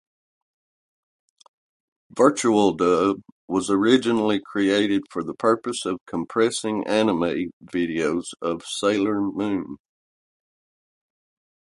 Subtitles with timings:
[2.15, 9.75] VirtualDub was originally created for the purpose of compressing anime videos of "Sailor Moon".